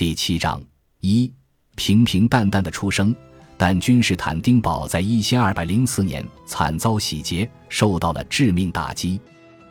[0.00, 0.58] 第七章
[1.00, 1.30] 一
[1.76, 3.14] 平平淡淡的出生，
[3.58, 9.20] 但君士坦丁堡在一千二百零四年惨遭洗劫，受到了致命打击。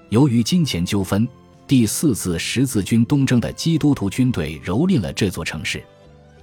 [0.10, 1.28] 由于金钱纠纷，
[1.66, 5.84] 第四次十字军东征的基督徒军队蹂躏了这座城市。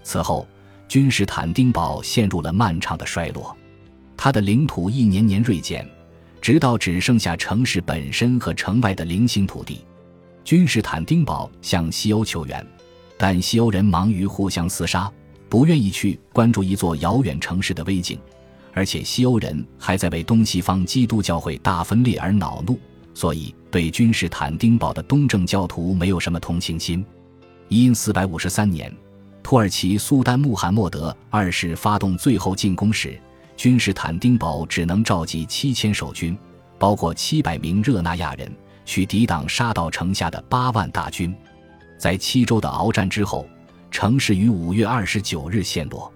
[0.02, 0.48] 此后，
[0.88, 3.56] 君士坦丁堡陷入了漫长的衰落，
[4.16, 5.88] 它的领土一年年锐减，
[6.40, 9.84] 直到只剩下城市本身和城外的零星土地。
[10.42, 12.66] 君士坦丁堡向西欧求援。
[13.16, 15.10] 但西欧人忙于互相厮杀，
[15.48, 18.18] 不愿意去关注一座遥远城市的危境，
[18.72, 22.78] 而且西欧人还在为东西方基督教会大分裂而恼怒，
[23.14, 27.04] 所以对君士坦丁堡的东正教徒没有什么同情心。
[27.68, 28.94] 因四百五十三年，
[29.42, 33.18] 土耳其苏丹穆罕默德二世发动最后进攻时，
[33.56, 36.36] 君士坦丁堡只能召集七千守军，
[36.78, 41.34] 包括七百名热那亚人，去抵挡杀到城下的八万大军。
[41.98, 43.46] 在七周的鏖战之后，
[43.90, 46.12] 城市于五月二十九日陷落。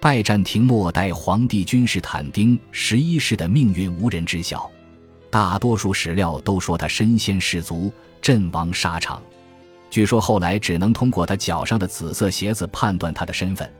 [0.00, 4.70] 拜占庭末代皇帝君士坦丁十一世的命运无人知晓，
[5.30, 7.90] 大多数史料都说他身先士卒，
[8.20, 9.22] 阵亡沙场。
[9.90, 13.72] 据说后来只能通过他脚上的紫色鞋子判断他的身份。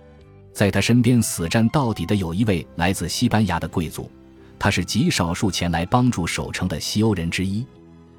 [0.52, 4.10] 在他身边死战到底的有一位来自西班牙的贵族，
[4.58, 7.66] 他是极少数前来帮助守城的西欧人之一。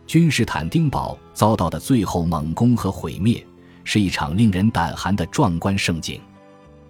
[0.07, 3.45] 君士坦丁堡遭到的最后猛攻和毁灭，
[3.83, 6.21] 是一场令人胆寒的壮观盛景。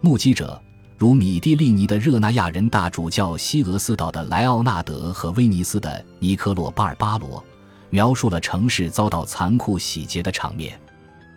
[0.02, 0.62] 目击者
[0.98, 7.42] 如米蒂利尼的热那亚人大主教西俄斯岛的莱奥纳德和威尼斯的尼科洛巴尔巴罗，
[7.90, 10.78] 描述了城市遭到残酷洗劫的场面：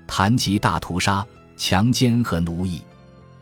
[0.06, 1.24] 谈及大屠杀、
[1.56, 2.82] 强奸和奴役，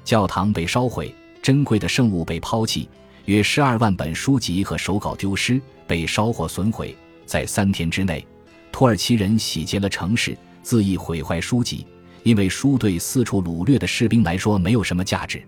[0.04, 2.88] 教堂被烧毁，珍贵的圣物被抛弃，
[3.24, 6.94] 约十二万本书籍和手稿丢失，被烧或损毁。
[7.26, 8.24] 在三天之内，
[8.72, 11.86] 土耳其人洗劫了城市，恣意毁坏书籍，
[12.22, 15.42] 因为书对四处掳掠的士兵来说没有什么价值。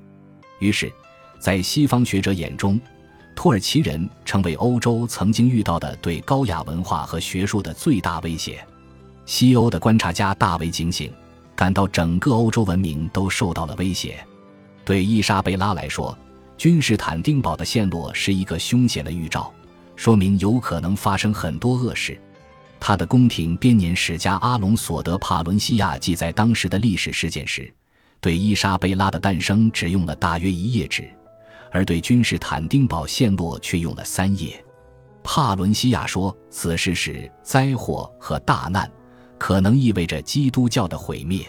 [0.59, 0.93] 于是，
[1.39, 2.81] 在西方学者眼中，
[3.37, 8.59] 土耳其人成为欧洲曾经遇到的对高雅文化和学术的最大威胁。
[9.25, 11.13] 西欧的观察家大为警醒，
[11.55, 14.19] 感到整个欧洲文明都受到了威胁。
[14.85, 16.17] 对伊莎贝拉来说，
[16.57, 19.53] 君士坦丁堡的陷落是一个凶险的预兆。
[19.99, 22.17] 说明有可能发生很多恶事。
[22.79, 27.69] 他的宫廷编年史家阿隆索德帕伦西亚记载当时的历史事件时，
[28.21, 31.11] 对伊莎贝拉的诞生只用了大约一页纸，
[31.73, 34.65] 而对君士坦丁堡陷落却用了三页。
[35.25, 38.89] 帕伦西亚说，此事是灾祸和大难，
[39.37, 41.45] 可能意味着基督教的毁灭。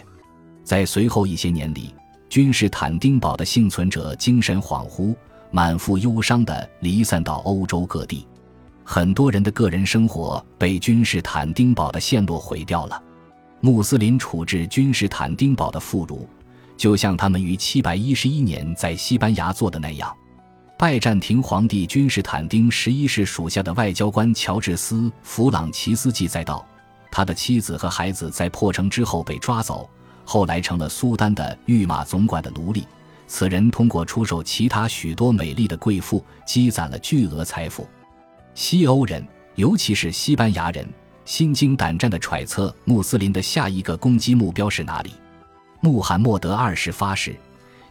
[0.64, 1.94] 在随后一些年里，
[2.28, 5.14] 君士坦丁堡的幸存者精神恍惚，
[5.52, 8.26] 满腹忧伤地离散到欧洲各地。
[8.92, 13.00] 很多人的个人生活被君士坦丁堡的陷落毁掉了。
[13.60, 16.26] 穆斯林处置君士坦丁堡的妇孺，
[16.76, 20.12] 就像他们于七百一十一年在西班牙做的那样。
[20.76, 26.66] 拜占庭皇帝君士坦丁十一世属下的外交官乔治斯·弗朗齐斯记载道，
[27.12, 29.88] 他的妻子和孩子在破城之后被抓走，
[30.24, 32.84] 后来成了苏丹的御马总管的奴隶。
[33.28, 37.86] 此人通过出售其他许多美丽的贵妇，积攒了巨额财富。
[38.62, 40.86] 西欧人，尤其是西班牙人，
[41.24, 45.12] 心惊胆战地揣测穆斯林的下一个攻击目标是哪里。
[45.80, 47.34] 穆罕默德二世发誓，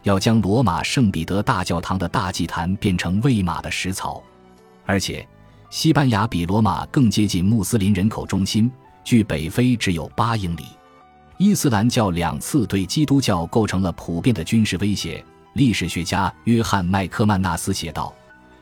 [0.04, 4.22] 要将罗马圣彼得大教堂的大祭坛变成喂马的食槽。
[4.86, 5.26] 而且，
[5.70, 8.70] 西班牙比罗马更接近穆斯林人口中心，
[9.02, 10.62] 距北非只有八英里。
[11.36, 15.22] 伊斯兰教两次对基督教构成了普遍的军事威胁。
[15.54, 18.14] 历史学家约翰麦克曼纳斯写道。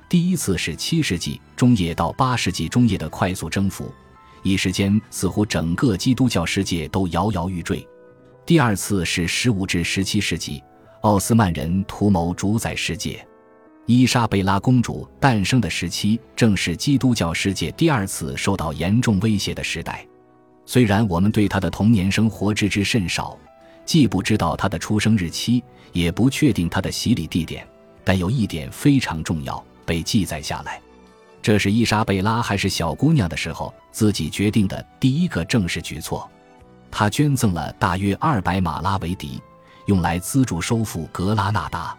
[0.09, 3.93] 第一次是七世纪中叶到八世纪中叶的快速征服，
[4.43, 7.87] 一时间似乎整个基督教世界都摇摇欲坠。
[8.47, 10.63] 第二次是十五至十七世纪，
[11.03, 13.23] 奥斯曼人图谋主宰世界。
[13.85, 20.07] 伊莎贝拉公主诞生的时期，正是基督教世界第二次受到严重威胁的时代。
[20.65, 23.39] 虽然我们对她的童年生活知之甚少，
[23.85, 27.67] 既不知道她的出生日期，也不确定她的洗礼地点，
[28.05, 29.63] 但有一点非常重要。
[29.89, 30.79] 被记载下来，
[31.41, 36.31] 这是伊莎贝拉还是小姑娘的时候自己决定的第一个正式举措。
[36.91, 39.41] 她捐赠了大约二百马拉维迪，
[39.87, 41.97] 用来资助收复格拉纳达，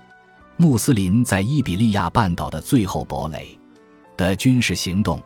[0.55, 3.57] 穆斯林在伊比利亚半岛的最后堡垒
[4.15, 5.19] 的军事行动。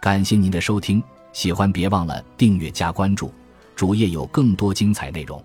[0.00, 1.00] 感谢您的收听，
[1.32, 3.32] 喜欢别忘了订阅加关注，
[3.76, 5.40] 主页有更多精彩内容。